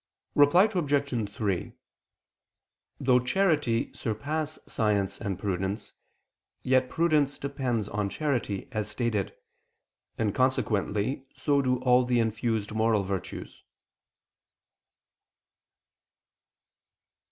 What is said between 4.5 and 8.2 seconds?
science and prudence, yet prudence depends on